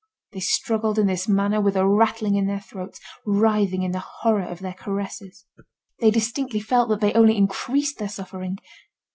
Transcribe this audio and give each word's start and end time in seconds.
They 0.31 0.39
struggled 0.39 0.97
in 0.97 1.05
this 1.05 1.27
manner 1.27 1.61
with 1.61 1.75
a 1.75 1.87
rattling 1.87 2.33
in 2.33 2.47
their 2.47 2.59
throats, 2.59 2.99
writhing 3.23 3.83
in 3.83 3.91
the 3.91 3.99
horror 4.23 4.41
of 4.41 4.57
their 4.57 4.73
caresses. 4.73 5.45
They 5.99 6.09
distinctly 6.09 6.59
felt 6.59 6.89
that 6.89 7.01
they 7.01 7.13
only 7.13 7.37
increased 7.37 7.99
their 7.99 8.09
suffering. 8.09 8.57